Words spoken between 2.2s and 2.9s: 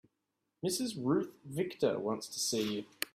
to see you.